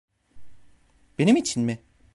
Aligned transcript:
Benim 1.19 1.35
için 1.35 1.59
mi? 1.63 1.83